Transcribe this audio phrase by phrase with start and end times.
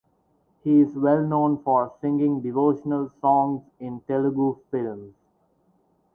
[0.63, 5.13] He is well known for singing devotional songs in Telugu films.